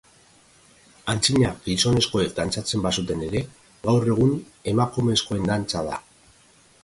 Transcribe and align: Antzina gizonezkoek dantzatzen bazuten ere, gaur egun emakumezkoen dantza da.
Antzina 1.11 1.49
gizonezkoek 1.65 2.31
dantzatzen 2.39 2.85
bazuten 2.87 3.21
ere, 3.27 3.43
gaur 3.85 4.09
egun 4.15 4.33
emakumezkoen 4.73 5.49
dantza 5.53 5.85
da. 5.91 6.01